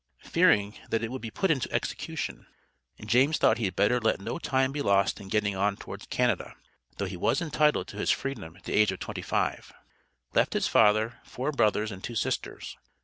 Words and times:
Fearing 0.23 0.79
that 0.89 1.03
it 1.03 1.11
would 1.11 1.21
be 1.21 1.29
put 1.29 1.51
into 1.51 1.71
execution, 1.71 2.47
James 3.05 3.37
thought 3.37 3.59
he 3.59 3.65
had 3.65 3.75
better 3.75 3.99
let 4.01 4.19
no 4.19 4.39
time 4.39 4.71
be 4.71 4.81
lost 4.81 5.19
in 5.21 5.27
getting 5.27 5.55
on 5.55 5.77
towards 5.77 6.07
Canada, 6.07 6.55
though 6.97 7.05
he 7.05 7.15
was 7.15 7.39
entitled 7.39 7.87
to 7.89 7.97
his 7.97 8.09
Freedom 8.09 8.55
at 8.55 8.63
the 8.63 8.73
age 8.73 8.91
of 8.91 8.97
twenty 8.99 9.21
five. 9.21 9.71
Left 10.33 10.53
his 10.53 10.67
father, 10.67 11.19
four 11.23 11.51
brothers 11.51 11.91
and 11.91 12.03
two 12.03 12.15
sisters. 12.15 12.75